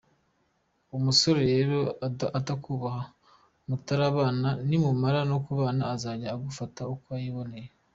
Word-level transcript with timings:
Umusore 0.97 1.41
rero 1.53 1.77
utakubaha 2.39 3.01
mutarabana 3.67 4.49
nimumara 4.67 5.21
no 5.31 5.37
kubana 5.45 5.83
azajya 5.93 6.27
agufata 6.35 6.81
uko 6.95 7.09
yiboneye. 7.23 7.69